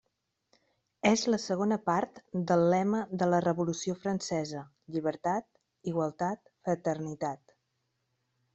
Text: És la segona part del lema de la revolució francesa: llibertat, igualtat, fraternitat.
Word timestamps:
És 1.09 1.25
la 1.33 1.37
segona 1.43 1.77
part 1.89 2.17
del 2.51 2.63
lema 2.75 3.01
de 3.23 3.27
la 3.33 3.43
revolució 3.47 3.95
francesa: 4.07 4.65
llibertat, 4.97 5.49
igualtat, 5.93 6.53
fraternitat. 6.71 7.57